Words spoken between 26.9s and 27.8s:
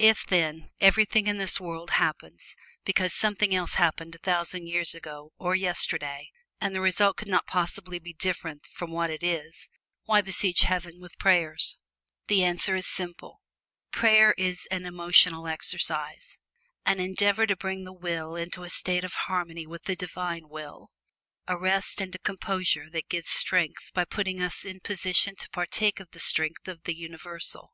Universal.